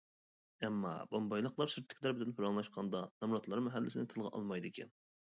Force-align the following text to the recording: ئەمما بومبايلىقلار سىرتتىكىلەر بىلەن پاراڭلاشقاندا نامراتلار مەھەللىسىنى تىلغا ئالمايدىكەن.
ئەمما 0.67 0.91
بومبايلىقلار 1.09 1.69
سىرتتىكىلەر 1.73 2.15
بىلەن 2.19 2.33
پاراڭلاشقاندا 2.39 3.01
نامراتلار 3.25 3.61
مەھەللىسىنى 3.67 4.09
تىلغا 4.15 4.33
ئالمايدىكەن. 4.39 4.91